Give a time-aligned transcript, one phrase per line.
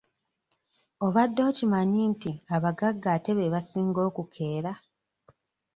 [1.05, 4.71] Obadde okimanyi nti abagagga ate be basinga okukeera?